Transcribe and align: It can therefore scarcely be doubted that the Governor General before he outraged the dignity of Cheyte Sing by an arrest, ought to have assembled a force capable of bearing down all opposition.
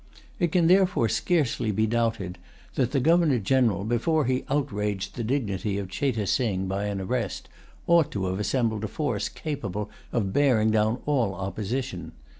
It 0.39 0.51
can 0.51 0.65
therefore 0.65 1.09
scarcely 1.09 1.69
be 1.69 1.85
doubted 1.85 2.39
that 2.73 2.89
the 2.91 2.99
Governor 2.99 3.37
General 3.37 3.83
before 3.83 4.25
he 4.25 4.43
outraged 4.49 5.13
the 5.13 5.23
dignity 5.23 5.77
of 5.77 5.91
Cheyte 5.91 6.27
Sing 6.27 6.65
by 6.67 6.85
an 6.85 6.99
arrest, 6.99 7.47
ought 7.85 8.09
to 8.13 8.25
have 8.25 8.39
assembled 8.39 8.83
a 8.83 8.87
force 8.87 9.29
capable 9.29 9.91
of 10.11 10.33
bearing 10.33 10.71
down 10.71 11.03
all 11.05 11.35
opposition. 11.35 12.13